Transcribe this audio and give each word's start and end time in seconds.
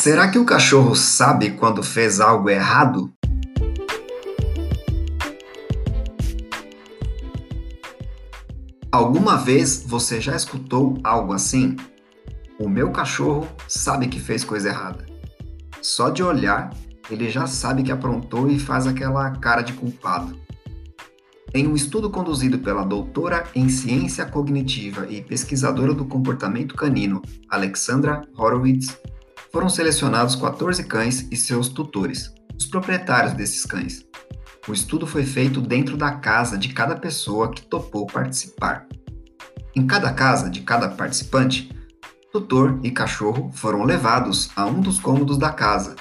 Será 0.00 0.30
que 0.30 0.38
o 0.38 0.46
cachorro 0.46 0.96
sabe 0.96 1.50
quando 1.50 1.82
fez 1.82 2.20
algo 2.20 2.48
errado? 2.48 3.12
Alguma 8.90 9.36
vez 9.36 9.84
você 9.86 10.18
já 10.18 10.34
escutou 10.34 10.96
algo 11.04 11.34
assim? 11.34 11.76
O 12.58 12.66
meu 12.66 12.90
cachorro 12.90 13.46
sabe 13.68 14.08
que 14.08 14.18
fez 14.18 14.42
coisa 14.42 14.70
errada. 14.70 15.04
Só 15.82 16.08
de 16.08 16.22
olhar, 16.22 16.70
ele 17.10 17.28
já 17.28 17.46
sabe 17.46 17.82
que 17.82 17.92
aprontou 17.92 18.50
e 18.50 18.58
faz 18.58 18.86
aquela 18.86 19.32
cara 19.32 19.60
de 19.60 19.74
culpado. 19.74 20.34
Em 21.52 21.68
um 21.68 21.74
estudo 21.74 22.08
conduzido 22.08 22.58
pela 22.60 22.84
doutora 22.86 23.44
em 23.54 23.68
ciência 23.68 24.24
cognitiva 24.24 25.06
e 25.10 25.20
pesquisadora 25.20 25.92
do 25.92 26.06
comportamento 26.06 26.74
canino, 26.74 27.20
Alexandra 27.50 28.22
Horowitz, 28.34 28.98
foram 29.52 29.68
selecionados 29.68 30.36
14 30.36 30.84
cães 30.84 31.26
e 31.30 31.36
seus 31.36 31.68
tutores, 31.68 32.32
os 32.56 32.66
proprietários 32.66 33.32
desses 33.32 33.64
cães. 33.64 34.04
O 34.68 34.72
estudo 34.72 35.06
foi 35.06 35.24
feito 35.24 35.60
dentro 35.60 35.96
da 35.96 36.12
casa 36.12 36.56
de 36.56 36.68
cada 36.68 36.94
pessoa 36.94 37.50
que 37.50 37.62
topou 37.62 38.06
participar. 38.06 38.86
Em 39.74 39.86
cada 39.86 40.12
casa 40.12 40.48
de 40.48 40.60
cada 40.60 40.88
participante, 40.88 41.70
tutor 42.32 42.78
e 42.82 42.90
cachorro 42.90 43.50
foram 43.52 43.84
levados 43.84 44.50
a 44.54 44.66
um 44.66 44.80
dos 44.80 45.00
cômodos 45.00 45.38
da 45.38 45.50
casa, 45.50 45.96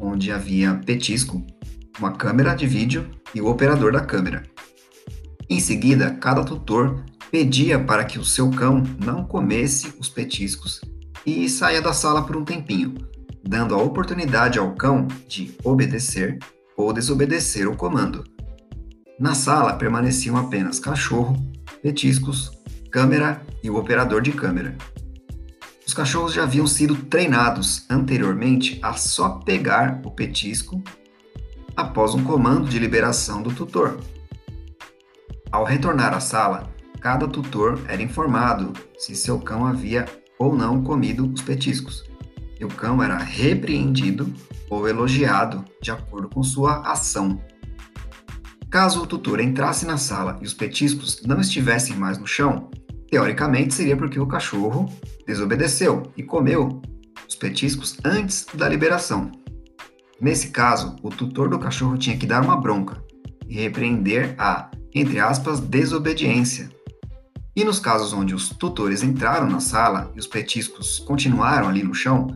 onde 0.00 0.30
havia 0.30 0.74
petisco, 0.84 1.44
uma 1.98 2.12
câmera 2.12 2.54
de 2.54 2.66
vídeo 2.66 3.08
e 3.34 3.40
o 3.40 3.46
operador 3.46 3.92
da 3.92 4.00
câmera. 4.00 4.42
Em 5.48 5.60
seguida, 5.60 6.10
cada 6.10 6.44
tutor 6.44 7.04
pedia 7.30 7.78
para 7.78 8.04
que 8.04 8.18
o 8.18 8.24
seu 8.24 8.50
cão 8.50 8.82
não 9.02 9.24
comesse 9.24 9.94
os 9.98 10.08
petiscos 10.08 10.80
e 11.26 11.48
saia 11.48 11.80
da 11.80 11.92
sala 11.92 12.22
por 12.22 12.36
um 12.36 12.44
tempinho, 12.44 12.94
dando 13.42 13.74
a 13.74 13.82
oportunidade 13.82 14.58
ao 14.58 14.74
cão 14.74 15.06
de 15.28 15.54
obedecer 15.64 16.38
ou 16.76 16.92
desobedecer 16.92 17.68
o 17.68 17.76
comando. 17.76 18.24
Na 19.18 19.34
sala 19.34 19.74
permaneciam 19.74 20.36
apenas 20.36 20.78
cachorro, 20.80 21.36
petiscos, 21.82 22.50
câmera 22.90 23.40
e 23.62 23.70
o 23.70 23.76
operador 23.76 24.20
de 24.20 24.32
câmera. 24.32 24.76
Os 25.86 25.94
cachorros 25.94 26.32
já 26.32 26.42
haviam 26.42 26.66
sido 26.66 26.96
treinados 26.96 27.84
anteriormente 27.88 28.78
a 28.82 28.94
só 28.94 29.38
pegar 29.40 30.00
o 30.04 30.10
petisco 30.10 30.82
após 31.76 32.14
um 32.14 32.24
comando 32.24 32.68
de 32.68 32.78
liberação 32.78 33.42
do 33.42 33.52
tutor. 33.52 33.98
Ao 35.52 35.64
retornar 35.64 36.12
à 36.14 36.20
sala, 36.20 36.72
cada 37.00 37.28
tutor 37.28 37.80
era 37.86 38.02
informado 38.02 38.72
se 38.98 39.14
seu 39.14 39.38
cão 39.38 39.66
havia 39.66 40.06
ou 40.38 40.56
não 40.56 40.82
comido 40.82 41.30
os 41.32 41.42
petiscos. 41.42 42.04
E 42.58 42.64
o 42.64 42.68
cão 42.68 43.02
era 43.02 43.18
repreendido 43.18 44.32
ou 44.70 44.88
elogiado 44.88 45.64
de 45.80 45.90
acordo 45.90 46.28
com 46.28 46.42
sua 46.42 46.80
ação. 46.90 47.40
Caso 48.70 49.02
o 49.02 49.06
tutor 49.06 49.40
entrasse 49.40 49.86
na 49.86 49.96
sala 49.96 50.38
e 50.42 50.44
os 50.44 50.54
petiscos 50.54 51.22
não 51.24 51.40
estivessem 51.40 51.96
mais 51.96 52.18
no 52.18 52.26
chão, 52.26 52.70
teoricamente 53.08 53.72
seria 53.72 53.96
porque 53.96 54.18
o 54.18 54.26
cachorro 54.26 54.92
desobedeceu 55.26 56.02
e 56.16 56.22
comeu 56.22 56.82
os 57.28 57.36
petiscos 57.36 57.96
antes 58.04 58.46
da 58.52 58.68
liberação. 58.68 59.30
Nesse 60.20 60.48
caso, 60.48 60.96
o 61.02 61.10
tutor 61.10 61.48
do 61.48 61.58
cachorro 61.58 61.96
tinha 61.96 62.16
que 62.16 62.26
dar 62.26 62.42
uma 62.42 62.56
bronca 62.56 63.02
e 63.48 63.54
repreender 63.54 64.34
a, 64.38 64.70
entre 64.94 65.20
aspas, 65.20 65.60
desobediência, 65.60 66.70
e 67.56 67.64
nos 67.64 67.78
casos 67.78 68.12
onde 68.12 68.34
os 68.34 68.48
tutores 68.48 69.02
entraram 69.02 69.48
na 69.48 69.60
sala 69.60 70.10
e 70.14 70.18
os 70.18 70.26
petiscos 70.26 70.98
continuaram 70.98 71.68
ali 71.68 71.82
no 71.82 71.94
chão, 71.94 72.26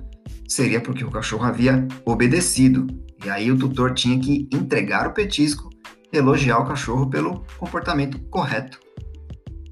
seria 0.47 0.81
porque 0.81 1.05
o 1.05 1.11
cachorro 1.11 1.45
havia 1.45 1.87
obedecido. 2.05 2.87
E 3.25 3.29
aí 3.29 3.51
o 3.51 3.59
tutor 3.59 3.95
tinha 3.95 4.19
que 4.19 4.49
entregar 4.53 5.09
o 5.09 5.13
petisco 5.13 5.71
e 6.13 6.17
elogiar 6.17 6.61
o 6.61 6.67
cachorro 6.67 7.11
pelo 7.11 7.45
comportamento 7.59 8.19
correto. 8.31 8.79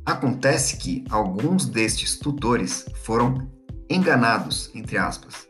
Acontece 0.05 0.77
que 0.77 1.05
alguns 1.11 1.67
destes 1.67 2.19
tutores 2.19 2.85
foram 3.05 3.49
enganados, 3.89 4.71
entre 4.75 4.99
aspas, 4.99 5.47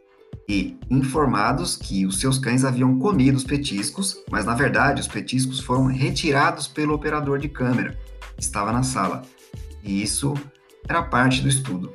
e 0.47 0.79
informados 0.91 1.75
que 1.75 2.07
os 2.07 2.21
seus 2.21 2.39
cães 2.39 2.65
haviam 2.65 2.99
comido 2.99 3.37
os 3.37 3.45
petiscos, 3.45 4.19
mas 4.31 4.45
na 4.45 4.55
verdade 4.55 5.01
os 5.01 5.09
petiscos 5.09 5.59
foram 5.59 5.87
retirados 5.87 6.69
pelo 6.69 6.95
operador 6.95 7.39
de 7.39 7.49
câmera, 7.49 7.99
que 8.37 8.43
estava 8.43 8.71
na 8.73 8.83
sala 8.83 9.23
e 9.87 10.03
isso 10.03 10.35
era 10.89 11.03
parte 11.03 11.41
do 11.41 11.49
estudo. 11.49 11.95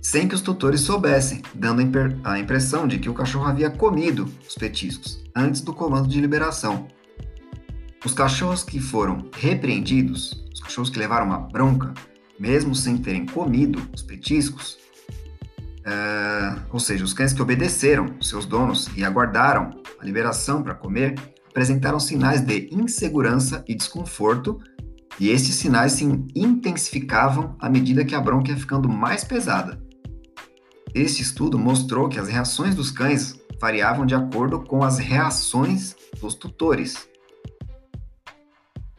Sem 0.00 0.26
que 0.26 0.34
os 0.34 0.40
tutores 0.40 0.80
soubessem, 0.80 1.42
dando 1.54 1.82
a 2.24 2.38
impressão 2.38 2.88
de 2.88 2.98
que 2.98 3.08
o 3.08 3.14
cachorro 3.14 3.46
havia 3.46 3.70
comido 3.70 4.32
os 4.48 4.54
petiscos 4.54 5.22
antes 5.34 5.60
do 5.60 5.74
comando 5.74 6.08
de 6.08 6.20
liberação. 6.20 6.88
Os 8.04 8.14
cachorros 8.14 8.64
que 8.64 8.80
foram 8.80 9.28
repreendidos, 9.36 10.44
os 10.52 10.60
cachorros 10.60 10.90
que 10.90 10.98
levaram 10.98 11.26
uma 11.26 11.38
bronca, 11.38 11.94
mesmo 12.38 12.74
sem 12.74 12.98
terem 12.98 13.26
comido 13.26 13.80
os 13.94 14.02
petiscos, 14.02 14.76
uh, 15.86 16.60
ou 16.72 16.80
seja, 16.80 17.04
os 17.04 17.12
cães 17.12 17.32
que 17.32 17.42
obedeceram 17.42 18.20
seus 18.20 18.44
donos 18.44 18.88
e 18.96 19.04
aguardaram 19.04 19.70
a 20.00 20.04
liberação 20.04 20.64
para 20.64 20.74
comer, 20.74 21.14
apresentaram 21.48 22.00
sinais 22.00 22.40
de 22.40 22.68
insegurança 22.72 23.64
e 23.68 23.74
desconforto 23.74 24.58
e 25.18 25.28
esses 25.28 25.54
sinais 25.56 25.92
se 25.92 26.04
intensificavam 26.34 27.56
à 27.58 27.68
medida 27.68 28.04
que 28.04 28.14
a 28.14 28.20
bronca 28.20 28.50
ia 28.50 28.56
ficando 28.56 28.88
mais 28.88 29.24
pesada. 29.24 29.80
Este 30.94 31.22
estudo 31.22 31.58
mostrou 31.58 32.08
que 32.08 32.18
as 32.18 32.28
reações 32.28 32.74
dos 32.74 32.90
cães 32.90 33.40
variavam 33.60 34.04
de 34.04 34.14
acordo 34.14 34.60
com 34.60 34.82
as 34.82 34.98
reações 34.98 35.94
dos 36.20 36.34
tutores. 36.34 37.08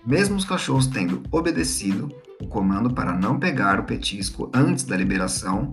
Mesmo 0.05 0.35
os 0.35 0.45
cachorros 0.45 0.87
tendo 0.87 1.21
obedecido 1.31 2.09
o 2.41 2.47
comando 2.47 2.93
para 2.93 3.13
não 3.13 3.39
pegar 3.39 3.79
o 3.79 3.83
petisco 3.83 4.51
antes 4.53 4.83
da 4.83 4.97
liberação, 4.97 5.69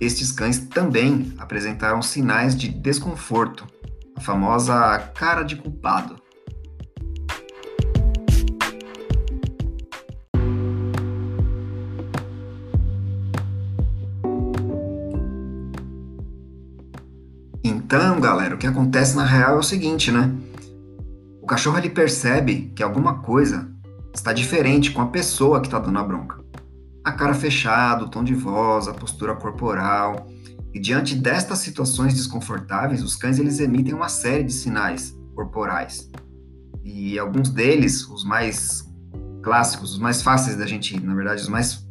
estes 0.00 0.30
cães 0.30 0.58
também 0.58 1.32
apresentaram 1.38 2.00
sinais 2.00 2.56
de 2.56 2.68
desconforto, 2.68 3.66
a 4.14 4.20
famosa 4.20 4.98
cara 5.14 5.42
de 5.42 5.56
culpado. 5.56 6.20
Então, 17.62 18.20
galera, 18.20 18.54
o 18.54 18.58
que 18.58 18.66
acontece 18.66 19.16
na 19.16 19.24
real 19.24 19.56
é 19.56 19.58
o 19.58 19.62
seguinte, 19.62 20.12
né? 20.12 20.32
O 21.42 21.46
cachorro 21.46 21.78
ele 21.78 21.90
percebe 21.90 22.72
que 22.74 22.82
alguma 22.82 23.20
coisa 23.20 23.68
está 24.14 24.32
diferente 24.32 24.90
com 24.90 25.00
a 25.00 25.06
pessoa 25.06 25.60
que 25.60 25.66
está 25.66 25.78
dando 25.78 25.98
a 25.98 26.04
bronca. 26.04 26.38
A 27.04 27.12
cara 27.12 27.34
fechada, 27.34 28.04
o 28.04 28.08
tom 28.08 28.22
de 28.22 28.34
voz, 28.34 28.86
a 28.86 28.94
postura 28.94 29.34
corporal. 29.34 30.26
E 30.74 30.78
diante 30.78 31.14
destas 31.14 31.58
situações 31.60 32.14
desconfortáveis, 32.14 33.02
os 33.02 33.16
cães 33.16 33.38
eles 33.38 33.60
emitem 33.60 33.94
uma 33.94 34.08
série 34.08 34.44
de 34.44 34.52
sinais 34.52 35.16
corporais. 35.34 36.10
E 36.84 37.18
alguns 37.18 37.48
deles, 37.48 38.06
os 38.08 38.24
mais 38.24 38.86
clássicos, 39.42 39.92
os 39.92 39.98
mais 39.98 40.22
fáceis 40.22 40.56
da 40.56 40.66
gente, 40.66 40.98
na 41.00 41.14
verdade, 41.14 41.40
os 41.40 41.48
mais 41.48 41.86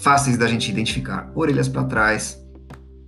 fáceis 0.00 0.36
da 0.36 0.46
gente 0.46 0.70
identificar, 0.70 1.30
orelhas 1.34 1.68
para 1.68 1.84
trás, 1.84 2.38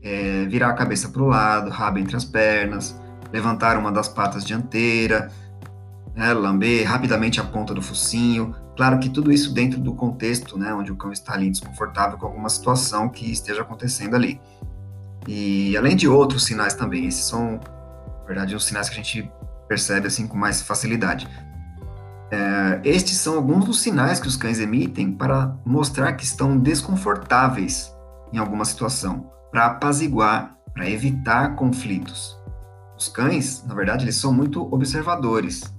é, 0.07 0.47
virar 0.47 0.69
a 0.69 0.73
cabeça 0.73 1.09
para 1.09 1.21
o 1.21 1.27
lado, 1.27 1.69
rabo 1.69 1.99
entre 1.99 2.17
as 2.17 2.25
pernas, 2.25 2.99
levantar 3.33 3.77
uma 3.77 3.91
das 3.91 4.09
patas 4.09 4.45
dianteira, 4.45 5.33
né, 6.15 6.33
lamber 6.33 6.87
rapidamente 6.89 7.41
a 7.41 7.45
ponta 7.45 7.75
do 7.75 7.83
focinho. 7.83 8.55
Claro 8.77 9.01
que 9.01 9.09
tudo 9.09 9.33
isso 9.33 9.53
dentro 9.53 9.81
do 9.81 9.93
contexto, 9.95 10.57
né, 10.57 10.73
onde 10.73 10.93
o 10.93 10.97
cão 10.97 11.11
está 11.11 11.35
ali 11.35 11.51
desconfortável 11.51 12.19
com 12.19 12.27
alguma 12.27 12.49
situação 12.49 13.09
que 13.09 13.31
esteja 13.31 13.63
acontecendo 13.63 14.15
ali. 14.15 14.41
E 15.27 15.77
além 15.77 15.97
de 15.97 16.07
outros 16.07 16.45
sinais 16.45 16.75
também, 16.75 17.07
esses 17.07 17.25
são, 17.25 17.59
na 18.21 18.27
verdade, 18.27 18.55
os 18.55 18.65
sinais 18.65 18.89
que 18.89 18.95
a 18.95 19.03
gente 19.03 19.29
percebe 19.67 20.07
assim 20.07 20.29
com 20.29 20.37
mais 20.37 20.63
facilidade. 20.63 21.27
É, 22.31 22.81
estes 22.85 23.17
são 23.17 23.35
alguns 23.35 23.65
dos 23.65 23.81
sinais 23.81 24.21
que 24.21 24.29
os 24.29 24.37
cães 24.37 24.61
emitem 24.61 25.11
para 25.11 25.57
mostrar 25.65 26.13
que 26.13 26.25
estão 26.25 26.57
desconfortáveis 26.57 27.93
em 28.33 28.39
alguma 28.39 28.65
situação 28.65 29.36
para 29.57 29.69
apaziguar, 29.69 30.55
para 30.75 30.87
evitar 30.87 31.55
conflitos. 31.57 32.39
Os 32.95 33.09
cães, 33.09 33.65
na 33.67 33.75
verdade, 33.75 34.05
eles 34.05 34.17
são 34.17 34.31
muito 34.31 34.61
observadores. 34.71 35.75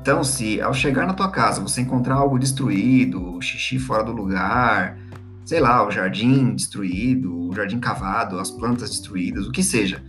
Então, 0.00 0.24
se 0.24 0.60
ao 0.60 0.74
chegar 0.74 1.06
na 1.06 1.14
tua 1.14 1.30
casa 1.30 1.60
você 1.60 1.82
encontrar 1.82 2.16
algo 2.16 2.36
destruído, 2.36 3.40
xixi 3.40 3.78
fora 3.78 4.02
do 4.02 4.10
lugar, 4.10 4.98
sei 5.44 5.60
lá, 5.60 5.86
o 5.86 5.90
jardim 5.92 6.52
destruído, 6.56 7.48
o 7.48 7.54
jardim 7.54 7.78
cavado, 7.78 8.40
as 8.40 8.50
plantas 8.50 8.90
destruídas, 8.90 9.46
o 9.46 9.52
que 9.52 9.62
seja, 9.62 10.02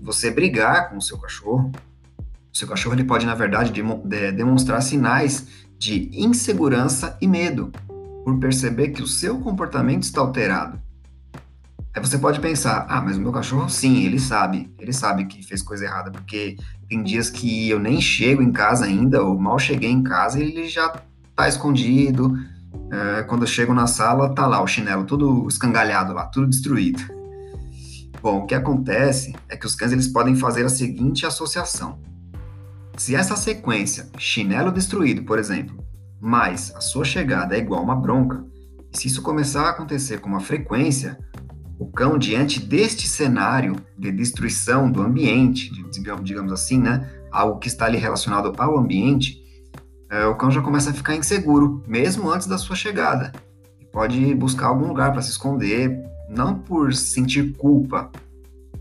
você 0.00 0.30
brigar 0.30 0.88
com 0.88 0.96
o 0.96 1.02
seu 1.02 1.18
cachorro, 1.18 1.70
o 2.50 2.56
seu 2.56 2.66
cachorro 2.66 2.94
ele 2.94 3.04
pode, 3.04 3.26
na 3.26 3.34
verdade, 3.34 3.74
demonstrar 4.32 4.80
sinais 4.80 5.46
de 5.78 6.08
insegurança 6.14 7.18
e 7.20 7.26
medo 7.26 7.70
por 8.24 8.38
perceber 8.38 8.88
que 8.88 9.02
o 9.02 9.06
seu 9.06 9.38
comportamento 9.38 10.04
está 10.04 10.22
alterado. 10.22 10.87
Aí 11.98 12.06
você 12.06 12.16
pode 12.16 12.38
pensar, 12.38 12.86
ah, 12.88 13.00
mas 13.00 13.16
o 13.16 13.20
meu 13.20 13.32
cachorro, 13.32 13.68
sim, 13.68 14.04
ele 14.04 14.20
sabe, 14.20 14.72
ele 14.78 14.92
sabe 14.92 15.24
que 15.24 15.44
fez 15.44 15.60
coisa 15.60 15.84
errada, 15.84 16.12
porque 16.12 16.56
tem 16.88 17.02
dias 17.02 17.28
que 17.28 17.68
eu 17.68 17.80
nem 17.80 18.00
chego 18.00 18.40
em 18.40 18.52
casa 18.52 18.84
ainda, 18.84 19.20
ou 19.20 19.36
mal 19.36 19.58
cheguei 19.58 19.90
em 19.90 20.00
casa 20.00 20.38
ele 20.38 20.68
já 20.68 20.88
tá 21.34 21.48
escondido. 21.48 22.38
É, 22.92 23.24
quando 23.24 23.42
eu 23.42 23.48
chego 23.48 23.74
na 23.74 23.88
sala, 23.88 24.32
tá 24.32 24.46
lá 24.46 24.62
o 24.62 24.66
chinelo 24.68 25.06
todo 25.06 25.48
escangalhado 25.48 26.12
lá, 26.12 26.26
tudo 26.26 26.46
destruído. 26.46 27.02
Bom, 28.22 28.44
o 28.44 28.46
que 28.46 28.54
acontece 28.54 29.34
é 29.48 29.56
que 29.56 29.66
os 29.66 29.74
cães 29.74 29.90
eles 29.90 30.06
podem 30.06 30.36
fazer 30.36 30.64
a 30.64 30.68
seguinte 30.68 31.26
associação. 31.26 31.98
Se 32.96 33.16
essa 33.16 33.34
sequência, 33.34 34.08
chinelo 34.16 34.70
destruído, 34.70 35.24
por 35.24 35.36
exemplo, 35.36 35.84
mais 36.20 36.72
a 36.76 36.80
sua 36.80 37.04
chegada 37.04 37.56
é 37.56 37.58
igual 37.58 37.80
a 37.80 37.84
uma 37.84 37.96
bronca, 37.96 38.44
e 38.94 38.96
se 38.96 39.08
isso 39.08 39.20
começar 39.20 39.62
a 39.62 39.70
acontecer 39.70 40.20
com 40.20 40.28
uma 40.28 40.38
frequência, 40.38 41.18
o 41.78 41.86
cão, 41.86 42.18
diante 42.18 42.60
deste 42.60 43.06
cenário 43.06 43.76
de 43.96 44.10
destruição 44.10 44.90
do 44.90 45.00
ambiente, 45.00 45.70
digamos 46.22 46.52
assim, 46.52 46.78
né, 46.78 47.08
algo 47.30 47.58
que 47.58 47.68
está 47.68 47.86
ali 47.86 47.98
relacionado 47.98 48.52
ao 48.58 48.76
ambiente, 48.76 49.42
é, 50.10 50.26
o 50.26 50.34
cão 50.34 50.50
já 50.50 50.60
começa 50.60 50.90
a 50.90 50.94
ficar 50.94 51.14
inseguro, 51.14 51.82
mesmo 51.86 52.30
antes 52.30 52.46
da 52.46 52.58
sua 52.58 52.74
chegada. 52.74 53.32
E 53.80 53.84
pode 53.84 54.34
buscar 54.34 54.66
algum 54.66 54.88
lugar 54.88 55.12
para 55.12 55.22
se 55.22 55.30
esconder, 55.30 56.02
não 56.28 56.58
por 56.58 56.92
sentir 56.94 57.54
culpa, 57.56 58.10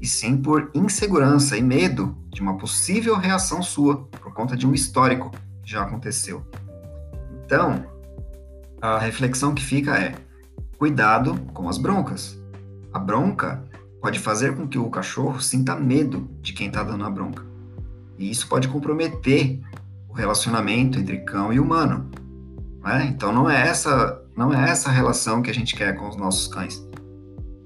e 0.01 0.07
sim 0.07 0.37
por 0.37 0.71
insegurança 0.73 1.57
e 1.57 1.61
medo 1.61 2.15
de 2.29 2.41
uma 2.41 2.57
possível 2.57 3.15
reação 3.15 3.61
sua 3.61 4.05
por 4.05 4.33
conta 4.33 4.55
de 4.55 4.65
um 4.65 4.73
histórico 4.73 5.31
que 5.63 5.71
já 5.71 5.83
aconteceu. 5.83 6.45
Então, 7.45 7.85
a 8.81 8.97
reflexão 8.99 9.53
que 9.53 9.63
fica 9.63 9.97
é: 9.97 10.15
cuidado 10.77 11.35
com 11.53 11.67
as 11.67 11.77
broncas. 11.77 12.37
A 12.93 12.99
bronca 12.99 13.63
pode 14.01 14.19
fazer 14.19 14.55
com 14.55 14.67
que 14.67 14.77
o 14.77 14.89
cachorro 14.89 15.39
sinta 15.39 15.75
medo 15.75 16.29
de 16.41 16.53
quem 16.53 16.67
está 16.67 16.83
dando 16.83 17.05
a 17.05 17.09
bronca. 17.09 17.45
E 18.17 18.29
isso 18.29 18.47
pode 18.47 18.67
comprometer 18.67 19.59
o 20.07 20.13
relacionamento 20.13 20.99
entre 20.99 21.19
cão 21.19 21.51
e 21.51 21.59
humano. 21.59 22.09
Né? 22.83 23.07
Então 23.07 23.31
não 23.31 23.49
é 23.49 23.67
essa 23.67 24.23
não 24.35 24.53
é 24.53 24.69
essa 24.69 24.91
relação 24.91 25.41
que 25.41 25.49
a 25.49 25.53
gente 25.53 25.75
quer 25.75 25.95
com 25.95 26.07
os 26.07 26.15
nossos 26.15 26.47
cães. 26.47 26.87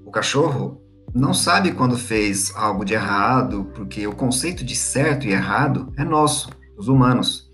O 0.06 0.10
cachorro 0.10 0.80
não 1.14 1.34
sabe 1.34 1.72
quando 1.72 1.98
fez 1.98 2.50
algo 2.56 2.84
de 2.84 2.94
errado, 2.94 3.70
porque 3.74 4.06
o 4.06 4.14
conceito 4.14 4.64
de 4.64 4.74
certo 4.74 5.26
e 5.26 5.32
errado 5.32 5.92
é 5.98 6.04
nosso, 6.04 6.48
dos 6.74 6.88
humanos. 6.88 7.50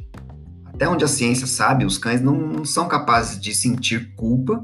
Até 0.66 0.88
onde 0.88 1.04
a 1.04 1.08
ciência 1.08 1.48
sabe, 1.48 1.84
os 1.84 1.98
cães 1.98 2.20
não 2.20 2.64
são 2.64 2.86
capazes 2.86 3.40
de 3.40 3.52
sentir 3.52 4.14
culpa 4.14 4.62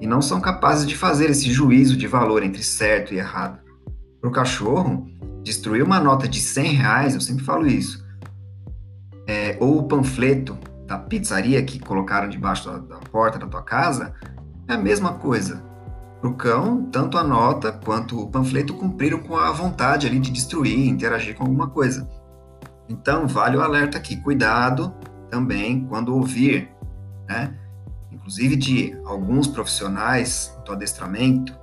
e 0.00 0.06
não 0.06 0.20
são 0.20 0.40
capazes 0.40 0.86
de 0.86 0.96
fazer 0.96 1.30
esse 1.30 1.50
juízo 1.50 1.96
de 1.96 2.06
valor 2.06 2.42
entre 2.42 2.62
certo 2.62 3.14
e 3.14 3.18
errado. 3.18 3.60
Para 4.20 4.28
o 4.28 4.32
cachorro, 4.32 5.06
destruir 5.42 5.82
uma 5.82 6.00
nota 6.00 6.26
de 6.28 6.40
100 6.40 6.72
reais, 6.72 7.14
eu 7.14 7.20
sempre 7.20 7.44
falo 7.44 7.66
isso, 7.66 8.04
é, 9.26 9.56
ou 9.60 9.78
o 9.78 9.84
panfleto 9.84 10.56
da 10.86 10.98
pizzaria 10.98 11.62
que 11.62 11.78
colocaram 11.78 12.28
debaixo 12.28 12.70
da, 12.70 12.78
da 12.78 12.96
porta 12.96 13.38
da 13.38 13.46
tua 13.46 13.62
casa, 13.62 14.14
é 14.68 14.74
a 14.74 14.78
mesma 14.78 15.14
coisa. 15.14 15.64
Para 16.20 16.30
o 16.30 16.34
cão, 16.34 16.84
tanto 16.90 17.18
a 17.18 17.24
nota 17.24 17.72
quanto 17.72 18.20
o 18.20 18.30
panfleto 18.30 18.74
cumpriram 18.74 19.18
com 19.18 19.36
a 19.36 19.52
vontade 19.52 20.06
ali 20.06 20.18
de 20.18 20.30
destruir, 20.30 20.88
interagir 20.88 21.36
com 21.36 21.44
alguma 21.44 21.68
coisa. 21.68 22.08
Então, 22.88 23.26
vale 23.26 23.56
o 23.56 23.62
alerta 23.62 23.98
aqui, 23.98 24.16
cuidado 24.16 24.94
também 25.30 25.84
quando 25.86 26.14
ouvir, 26.14 26.70
né? 27.28 27.54
Inclusive 28.26 28.56
de 28.56 29.00
alguns 29.04 29.46
profissionais 29.46 30.52
do 30.64 30.72
adestramento, 30.72 31.56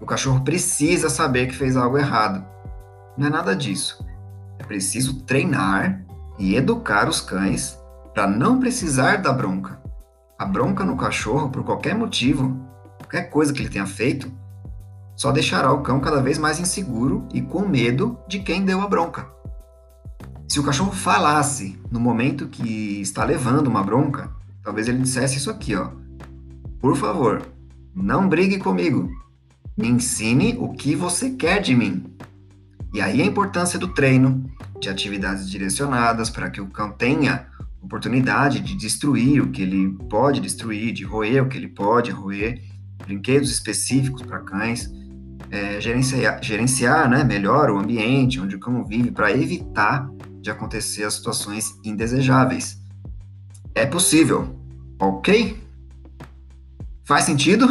o 0.00 0.06
cachorro 0.06 0.42
precisa 0.42 1.10
saber 1.10 1.48
que 1.48 1.54
fez 1.54 1.76
algo 1.76 1.98
errado. 1.98 2.42
Não 3.18 3.26
é 3.26 3.30
nada 3.30 3.54
disso. 3.54 4.02
É 4.58 4.64
preciso 4.64 5.22
treinar 5.24 6.02
e 6.38 6.56
educar 6.56 7.06
os 7.06 7.20
cães 7.20 7.78
para 8.14 8.26
não 8.26 8.58
precisar 8.58 9.16
da 9.16 9.30
bronca. 9.30 9.78
A 10.38 10.46
bronca 10.46 10.84
no 10.84 10.96
cachorro, 10.96 11.50
por 11.50 11.62
qualquer 11.62 11.94
motivo, 11.94 12.58
qualquer 12.98 13.28
coisa 13.28 13.52
que 13.52 13.60
ele 13.60 13.68
tenha 13.68 13.86
feito, 13.86 14.32
só 15.14 15.30
deixará 15.32 15.70
o 15.70 15.82
cão 15.82 16.00
cada 16.00 16.22
vez 16.22 16.38
mais 16.38 16.58
inseguro 16.58 17.28
e 17.32 17.42
com 17.42 17.68
medo 17.68 18.18
de 18.26 18.40
quem 18.40 18.64
deu 18.64 18.80
a 18.80 18.88
bronca. 18.88 19.28
Se 20.48 20.58
o 20.58 20.64
cachorro 20.64 20.92
falasse 20.92 21.78
no 21.90 22.00
momento 22.00 22.48
que 22.48 23.02
está 23.02 23.22
levando 23.22 23.66
uma 23.66 23.82
bronca, 23.82 24.30
Talvez 24.64 24.88
ele 24.88 24.98
dissesse 24.98 25.36
isso 25.36 25.50
aqui, 25.50 25.76
ó. 25.76 25.90
Por 26.80 26.96
favor, 26.96 27.42
não 27.94 28.28
brigue 28.28 28.58
comigo. 28.58 29.10
Me 29.76 29.88
ensine 29.88 30.56
o 30.58 30.72
que 30.72 30.96
você 30.96 31.30
quer 31.30 31.60
de 31.60 31.74
mim. 31.74 32.04
E 32.92 33.00
aí 33.00 33.20
a 33.20 33.26
importância 33.26 33.78
do 33.78 33.88
treino, 33.88 34.44
de 34.80 34.88
atividades 34.88 35.50
direcionadas 35.50 36.30
para 36.30 36.48
que 36.48 36.60
o 36.60 36.68
cão 36.68 36.92
tenha 36.92 37.46
oportunidade 37.82 38.60
de 38.60 38.76
destruir 38.76 39.42
o 39.42 39.50
que 39.50 39.62
ele 39.62 39.90
pode 40.08 40.40
destruir, 40.40 40.92
de 40.92 41.04
roer 41.04 41.42
o 41.42 41.48
que 41.48 41.58
ele 41.58 41.68
pode 41.68 42.10
roer, 42.10 42.62
brinquedos 43.04 43.50
específicos 43.50 44.22
para 44.22 44.40
cães, 44.40 44.90
é, 45.50 45.80
gerenciar, 45.80 46.42
gerenciar 46.42 47.08
né, 47.08 47.22
melhor 47.22 47.70
o 47.70 47.78
ambiente 47.78 48.40
onde 48.40 48.56
o 48.56 48.60
cão 48.60 48.84
vive 48.84 49.10
para 49.10 49.30
evitar 49.32 50.08
de 50.40 50.50
acontecer 50.50 51.04
as 51.04 51.14
situações 51.14 51.74
indesejáveis. 51.84 52.83
É 53.74 53.84
possível, 53.84 54.54
ok? 55.00 55.60
Faz 57.04 57.24
sentido? 57.24 57.66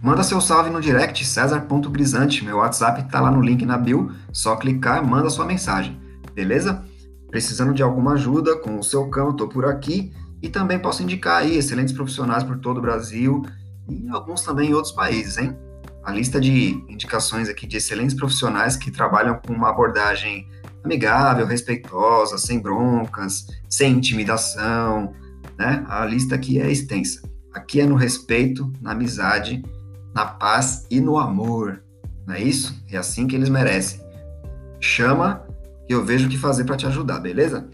Manda 0.00 0.24
seu 0.24 0.40
salve 0.40 0.68
no 0.68 0.80
direct, 0.80 1.24
cesar.grisante. 1.24 2.44
Meu 2.44 2.56
WhatsApp 2.56 3.08
tá 3.08 3.20
lá 3.20 3.30
no 3.30 3.40
link 3.40 3.64
na 3.64 3.78
bio. 3.78 4.12
Só 4.32 4.56
clicar, 4.56 5.06
manda 5.06 5.30
sua 5.30 5.46
mensagem. 5.46 5.96
Beleza? 6.34 6.84
Precisando 7.30 7.72
de 7.72 7.82
alguma 7.84 8.14
ajuda 8.14 8.56
com 8.58 8.78
o 8.78 8.82
seu 8.82 9.08
cão, 9.10 9.32
tô 9.32 9.48
por 9.48 9.64
aqui. 9.64 10.12
E 10.42 10.48
também 10.48 10.78
posso 10.78 11.04
indicar 11.04 11.42
aí 11.42 11.56
excelentes 11.56 11.94
profissionais 11.94 12.42
por 12.42 12.58
todo 12.58 12.78
o 12.78 12.82
Brasil 12.82 13.44
e 13.88 14.08
alguns 14.08 14.42
também 14.42 14.70
em 14.70 14.74
outros 14.74 14.92
países, 14.92 15.38
hein? 15.38 15.56
A 16.04 16.12
lista 16.12 16.40
de 16.40 16.84
indicações 16.88 17.48
aqui 17.48 17.66
de 17.66 17.76
excelentes 17.76 18.14
profissionais 18.14 18.76
que 18.76 18.90
trabalham 18.90 19.40
com 19.44 19.52
uma 19.52 19.70
abordagem 19.70 20.48
amigável, 20.84 21.46
respeitosa, 21.46 22.38
sem 22.38 22.60
broncas, 22.60 23.46
sem 23.68 23.92
intimidação, 23.92 25.12
né? 25.58 25.84
A 25.88 26.06
lista 26.06 26.36
aqui 26.36 26.60
é 26.60 26.70
extensa. 26.70 27.20
Aqui 27.52 27.80
é 27.80 27.86
no 27.86 27.96
respeito, 27.96 28.72
na 28.80 28.92
amizade, 28.92 29.62
na 30.14 30.24
paz 30.24 30.86
e 30.90 31.00
no 31.00 31.18
amor. 31.18 31.82
Não 32.26 32.34
é 32.34 32.42
isso? 32.42 32.80
É 32.90 32.96
assim 32.96 33.26
que 33.26 33.34
eles 33.34 33.48
merecem. 33.48 34.00
Chama 34.80 35.42
que 35.86 35.94
eu 35.94 36.04
vejo 36.04 36.26
o 36.26 36.30
que 36.30 36.38
fazer 36.38 36.64
para 36.64 36.76
te 36.76 36.86
ajudar, 36.86 37.18
beleza? 37.18 37.68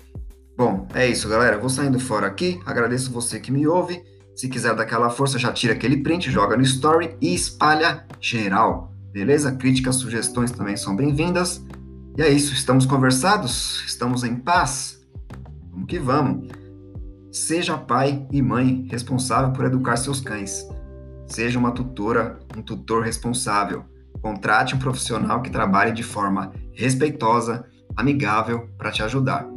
Bom, 0.57 0.87
é 0.95 1.07
isso, 1.07 1.29
galera. 1.29 1.59
vou 1.59 1.69
saindo 1.69 1.99
fora 1.99 2.26
aqui. 2.26 2.61
Agradeço 2.64 3.12
você 3.12 3.38
que 3.41 3.53
me 3.53 3.67
ouve. 3.67 4.03
Se 4.35 4.49
quiser 4.49 4.75
dar 4.75 4.85
aquela 4.85 5.11
força, 5.11 5.38
já 5.38 5.53
tira 5.53 5.75
aquele 5.75 5.99
print, 5.99 6.31
joga 6.31 6.57
no 6.57 6.62
story 6.62 7.17
e 7.21 7.35
espalha 7.35 8.05
geral. 8.21 8.93
Beleza? 9.12 9.53
Críticas, 9.53 9.97
sugestões 9.97 10.50
também 10.50 10.76
são 10.76 10.97
bem-vindas. 10.97 11.64
E 12.17 12.23
é 12.23 12.31
isso, 12.31 12.53
estamos 12.53 12.87
conversados? 12.87 13.83
Estamos 13.87 14.23
em 14.25 14.37
paz? 14.37 15.05
Vamos 15.71 15.87
que 15.88 15.99
vamos. 15.99 16.63
Seja 17.35 17.76
pai 17.76 18.25
e 18.31 18.41
mãe 18.41 18.87
responsável 18.88 19.53
por 19.53 19.64
educar 19.64 19.97
seus 19.97 20.21
cães. 20.21 20.69
Seja 21.26 21.59
uma 21.59 21.73
tutora, 21.73 22.38
um 22.57 22.62
tutor 22.62 23.03
responsável. 23.03 23.85
Contrate 24.23 24.76
um 24.76 24.79
profissional 24.79 25.43
que 25.43 25.50
trabalhe 25.50 25.91
de 25.91 26.05
forma 26.05 26.53
respeitosa, 26.73 27.67
amigável 27.97 28.69
para 28.79 28.93
te 28.93 29.03
ajudar. 29.03 29.49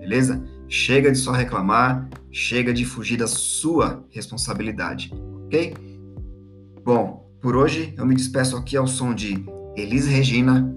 Beleza? 0.00 0.42
Chega 0.66 1.12
de 1.12 1.18
só 1.18 1.30
reclamar, 1.30 2.08
chega 2.32 2.72
de 2.72 2.86
fugir 2.86 3.18
da 3.18 3.26
sua 3.26 4.02
responsabilidade, 4.08 5.12
ok? 5.44 5.74
Bom, 6.82 7.30
por 7.42 7.54
hoje 7.54 7.92
eu 7.98 8.06
me 8.06 8.14
despeço 8.14 8.56
aqui 8.56 8.78
ao 8.78 8.86
som 8.86 9.12
de 9.14 9.44
Elis 9.76 10.06
Regina, 10.06 10.74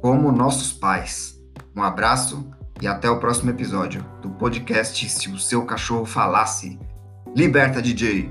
como 0.00 0.32
nossos 0.32 0.72
pais. 0.72 1.38
Um 1.76 1.82
abraço 1.82 2.50
e 2.80 2.86
até 2.86 3.08
o 3.10 3.18
próximo 3.18 3.50
episódio 3.50 4.04
do 4.20 4.30
podcast 4.30 5.08
Se 5.08 5.28
o 5.30 5.38
Seu 5.38 5.64
Cachorro 5.64 6.04
Falasse. 6.04 6.78
Liberta, 7.34 7.80
DJ! 7.80 8.30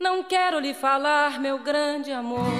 Não 0.00 0.22
quero 0.24 0.58
lhe 0.60 0.72
falar, 0.72 1.40
meu 1.40 1.62
grande 1.62 2.12
amor, 2.12 2.52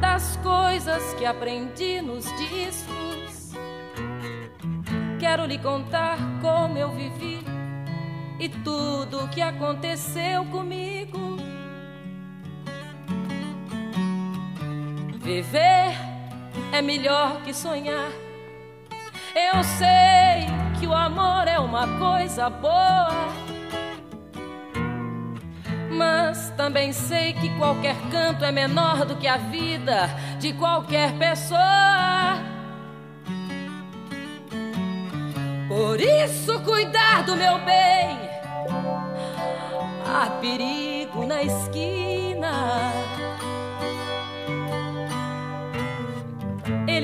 das 0.00 0.36
coisas 0.36 1.14
que 1.14 1.26
aprendi 1.26 2.00
nos 2.00 2.24
discos. 2.36 3.52
Quero 5.18 5.44
lhe 5.44 5.58
contar 5.58 6.18
como 6.40 6.78
eu 6.78 6.90
vivi 6.92 7.44
e 8.40 8.48
tudo 8.48 9.24
o 9.24 9.28
que 9.28 9.42
aconteceu 9.42 10.46
comigo. 10.46 11.29
Viver 15.32 15.94
é 16.72 16.82
melhor 16.82 17.40
que 17.42 17.54
sonhar. 17.54 18.10
Eu 19.32 19.62
sei 19.62 20.48
que 20.76 20.88
o 20.88 20.92
amor 20.92 21.46
é 21.46 21.56
uma 21.56 21.86
coisa 22.00 22.50
boa, 22.50 23.28
mas 25.88 26.50
também 26.56 26.92
sei 26.92 27.32
que 27.34 27.48
qualquer 27.56 27.94
canto 28.10 28.44
é 28.44 28.50
menor 28.50 29.06
do 29.06 29.14
que 29.18 29.28
a 29.28 29.36
vida 29.36 30.10
de 30.40 30.52
qualquer 30.54 31.12
pessoa. 31.12 32.40
Por 35.68 36.00
isso, 36.00 36.58
cuidar 36.64 37.22
do 37.22 37.36
meu 37.36 37.56
bem. 37.60 38.18
Há 40.12 40.26
perigo 40.40 41.24
na 41.24 41.40
esquina. 41.44 43.19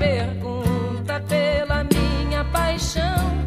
pergunta 0.00 1.20
pela 1.28 1.84
minha 1.84 2.42
paixão. 2.44 3.38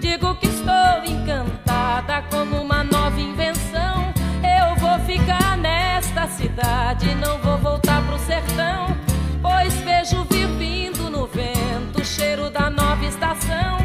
Digo 0.00 0.34
que 0.36 0.46
estou 0.46 1.04
encantada 1.04 2.22
como 2.30 2.56
uma 2.62 2.82
nova 2.82 3.20
invenção. 3.20 4.10
Eu 4.42 4.74
vou 4.76 4.98
ficar 5.00 5.58
nesta 5.58 6.26
cidade, 6.26 7.14
não 7.16 7.38
vou 7.38 7.58
voltar 7.58 8.02
pro 8.06 8.18
sertão. 8.18 8.96
Pois 9.42 9.74
vejo 9.82 10.24
vir 10.30 10.48
vindo 10.58 11.10
no 11.10 11.26
vento 11.26 12.00
o 12.00 12.04
cheiro 12.04 12.48
da 12.48 12.70
nova 12.70 13.04
estação. 13.04 13.76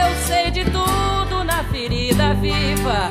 Eu 0.00 0.14
sei 0.26 0.50
de 0.50 0.64
tudo 0.64 1.42
na 1.44 1.64
ferida 1.64 2.34
viva 2.34 3.10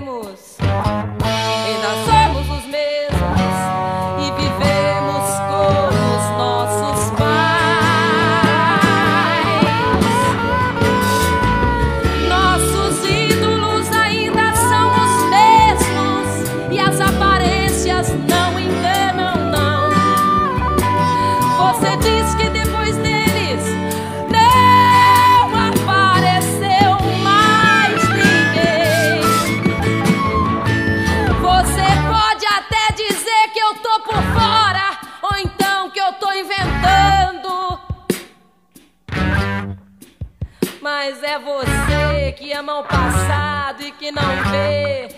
você 41.61 42.31
que 42.31 42.51
ama 42.53 42.79
o 42.79 42.83
passado 42.83 43.81
e 43.81 43.91
que 43.91 44.11
não 44.11 44.23
vê. 44.51 45.09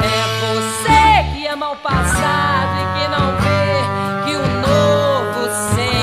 É 0.00 0.20
você 0.40 1.32
que 1.32 1.46
ama 1.46 1.70
o 1.70 1.76
passado 1.76 2.74
e 2.82 2.86
que 2.98 3.08
não 3.08 3.36
vê 3.36 4.24
que 4.24 4.36
o 4.36 4.46
novo 4.60 5.74
sempre 5.74 5.93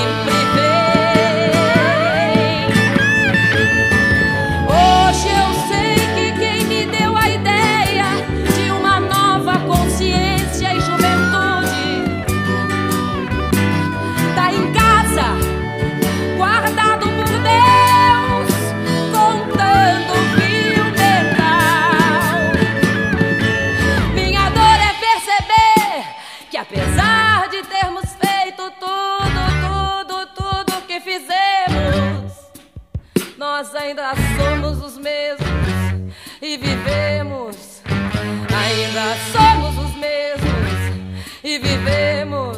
vivemos 41.71 42.57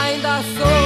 ainda 0.00 0.42
somos. 0.56 0.83